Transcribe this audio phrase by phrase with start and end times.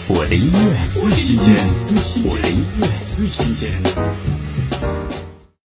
[0.08, 1.54] 我的音乐，最心间。
[2.24, 4.35] 我的音乐，最心间。